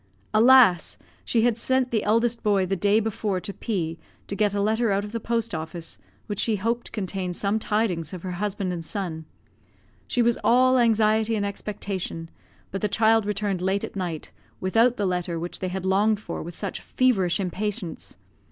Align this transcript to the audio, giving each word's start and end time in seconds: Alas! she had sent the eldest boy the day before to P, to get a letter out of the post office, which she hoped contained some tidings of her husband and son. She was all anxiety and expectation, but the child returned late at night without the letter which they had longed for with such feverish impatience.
Alas! 0.33 0.97
she 1.23 1.43
had 1.43 1.59
sent 1.59 1.91
the 1.91 2.03
eldest 2.03 2.41
boy 2.41 2.65
the 2.65 2.75
day 2.75 2.99
before 2.99 3.39
to 3.39 3.53
P, 3.53 3.99
to 4.25 4.33
get 4.35 4.55
a 4.55 4.59
letter 4.59 4.91
out 4.91 5.05
of 5.05 5.11
the 5.11 5.19
post 5.19 5.53
office, 5.53 5.99
which 6.25 6.39
she 6.39 6.55
hoped 6.55 6.91
contained 6.91 7.35
some 7.35 7.59
tidings 7.59 8.11
of 8.11 8.23
her 8.23 8.31
husband 8.31 8.73
and 8.73 8.83
son. 8.83 9.25
She 10.07 10.23
was 10.23 10.39
all 10.43 10.79
anxiety 10.79 11.35
and 11.35 11.45
expectation, 11.45 12.31
but 12.71 12.81
the 12.81 12.87
child 12.89 13.27
returned 13.27 13.61
late 13.61 13.83
at 13.83 13.95
night 13.95 14.31
without 14.59 14.97
the 14.97 15.05
letter 15.05 15.39
which 15.39 15.59
they 15.59 15.67
had 15.69 15.85
longed 15.85 16.19
for 16.19 16.41
with 16.41 16.55
such 16.55 16.81
feverish 16.81 17.39
impatience. 17.39 18.17